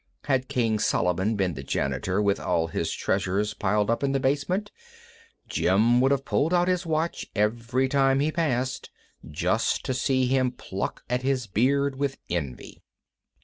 Had 0.23 0.47
King 0.47 0.79
Solomon 0.79 1.35
been 1.35 1.53
the 1.53 1.61
janitor, 1.61 2.23
with 2.23 2.39
all 2.39 2.65
his 2.65 2.91
treasures 2.91 3.53
piled 3.53 3.91
up 3.91 4.03
in 4.03 4.13
the 4.13 4.19
basement, 4.19 4.71
Jim 5.47 6.01
would 6.01 6.09
have 6.09 6.25
pulled 6.25 6.55
out 6.55 6.67
his 6.67 6.87
watch 6.87 7.27
every 7.35 7.87
time 7.87 8.19
he 8.19 8.31
passed, 8.31 8.89
just 9.29 9.85
to 9.85 9.93
see 9.93 10.25
him 10.25 10.53
pluck 10.53 11.03
at 11.07 11.21
his 11.21 11.45
beard 11.45 11.99
from 11.99 12.09
envy. 12.31 12.81